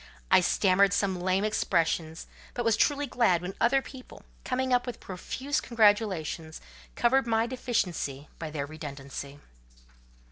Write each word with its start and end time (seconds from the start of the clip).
I 0.31 0.41
stammered 0.41 0.93
some 0.93 1.21
lame 1.21 1.43
expressions; 1.43 2.25
but 2.55 2.65
was 2.65 2.75
truly 2.75 3.05
glad 3.05 3.43
when 3.43 3.53
other 3.61 3.83
people, 3.83 4.23
coming 4.43 4.73
up 4.73 4.87
with 4.87 4.99
profuse 4.99 5.61
congratulations, 5.61 6.59
covered 6.95 7.27
my 7.27 7.45
deficiency 7.45 8.27
by 8.39 8.49
their 8.49 8.65
redundancy. 8.65 9.39